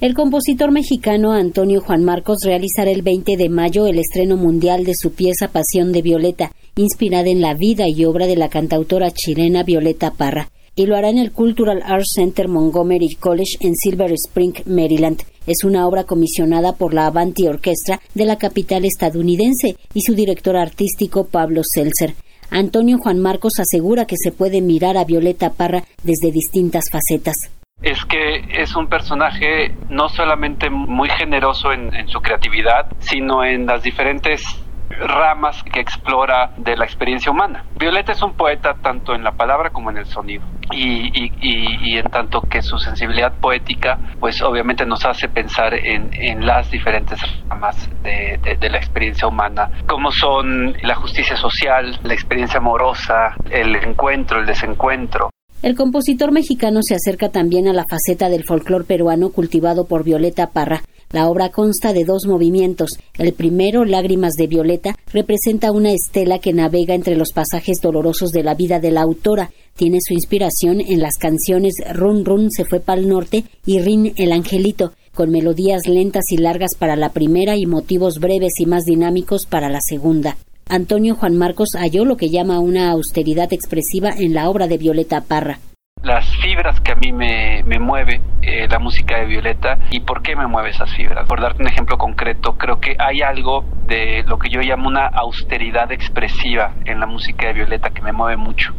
[0.00, 4.94] El compositor mexicano Antonio Juan Marcos realizará el 20 de mayo el estreno mundial de
[4.94, 9.62] su pieza Pasión de Violeta, inspirada en la vida y obra de la cantautora chilena
[9.62, 14.54] Violeta Parra, y lo hará en el Cultural Arts Center Montgomery College en Silver Spring,
[14.64, 15.20] Maryland.
[15.46, 20.56] Es una obra comisionada por la Avanti Orquestra de la capital estadounidense y su director
[20.56, 22.14] artístico Pablo Seltzer.
[22.48, 27.50] Antonio Juan Marcos asegura que se puede mirar a Violeta Parra desde distintas facetas
[27.82, 33.82] es que es un personaje no solamente muy generoso en, su creatividad, sino en las
[33.82, 34.42] diferentes
[34.90, 37.64] ramas que explora de la experiencia humana.
[37.78, 42.42] Violeta es un poeta tanto en la palabra como en el sonido y, en tanto
[42.42, 46.10] que su sensibilidad poética pues obviamente nos hace pensar en,
[46.44, 52.58] las diferentes ramas de, de, la experiencia humana como son la justicia social, la experiencia
[52.58, 55.30] amorosa, el encuentro, el desencuentro,
[55.62, 60.48] el compositor mexicano se acerca también a la faceta del folclore peruano cultivado por Violeta
[60.48, 60.82] Parra.
[61.12, 62.90] La obra consta de dos movimientos.
[63.18, 68.42] El primero, Lágrimas de Violeta, representa una estela que navega entre los pasajes dolorosos de
[68.42, 69.50] la vida de la autora.
[69.76, 74.32] Tiene su inspiración en las canciones Run Run se fue pa'l norte y Rin el
[74.32, 79.46] angelito, con melodías lentas y largas para la primera y motivos breves y más dinámicos
[79.46, 80.36] para la segunda.
[80.70, 85.22] Antonio Juan Marcos halló lo que llama una austeridad expresiva en la obra de Violeta
[85.28, 85.58] Parra.
[86.02, 90.22] Las fibras que a mí me, me mueve eh, la música de Violeta y por
[90.22, 91.28] qué me mueve esas fibras.
[91.28, 95.06] Por darte un ejemplo concreto, creo que hay algo de lo que yo llamo una
[95.06, 98.72] austeridad expresiva en la música de Violeta que me mueve mucho.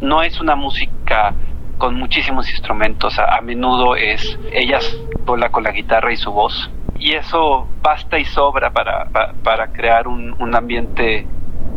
[0.00, 1.34] No es una música
[1.78, 4.80] con muchísimos instrumentos, a, menudo es ella
[5.24, 6.70] sola con la guitarra y su voz.
[6.98, 9.08] Y eso basta y sobra para,
[9.42, 11.26] para, crear un, un ambiente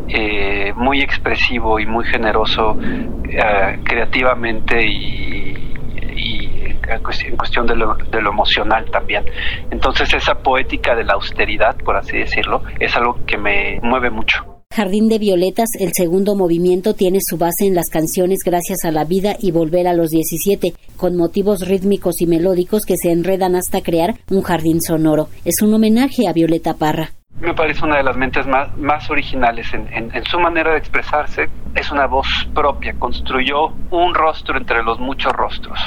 [0.08, 2.78] eh, muy expresivo y muy generoso
[3.30, 5.58] eh, creativamente y,
[6.90, 9.24] en cuestión de lo, emocional también.
[9.70, 14.46] Entonces esa poética de la austeridad, por así decirlo, es algo que me mueve mucho.
[14.74, 19.04] Jardín de Violetas, el segundo movimiento, tiene su base en las canciones Gracias a la
[19.04, 23.82] vida y Volver a los 17, con motivos rítmicos y melódicos que se enredan hasta
[23.82, 25.28] crear un jardín sonoro.
[25.44, 27.12] Es un homenaje a Violeta Parra
[27.42, 31.50] me parece una de las mentes más, más originales en, en, su manera de expresarse.
[31.76, 35.80] Es una voz propia, construyó un rostro entre los muchos rostros.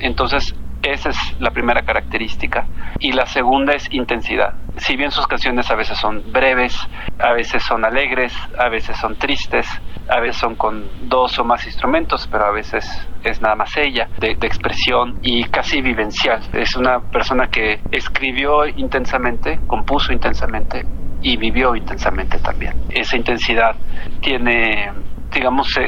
[0.00, 0.54] Entonces,
[0.92, 2.66] esa es la primera característica.
[2.98, 4.54] Y la segunda es intensidad.
[4.76, 6.76] Si bien sus canciones a veces son breves,
[7.18, 9.66] a veces son alegres, a veces son tristes,
[10.08, 12.84] a veces son con dos o más instrumentos, pero a veces
[13.24, 16.42] es nada más ella, de, expresión y casi vivencial.
[16.52, 20.84] Es una persona que escribió intensamente, compuso intensamente
[21.20, 22.74] y vivió intensamente también.
[22.90, 23.76] Esa intensidad
[24.20, 24.92] tiene,
[25.32, 25.82] digamos, se,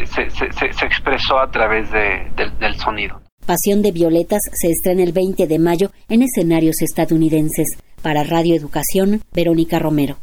[0.85, 3.20] expresó a través de, del sonido.
[3.51, 7.79] Pasión de Violetas se estrena el 20 de mayo en escenarios estadounidenses.
[8.01, 10.19] Para Radio Educación, Verónica Romero.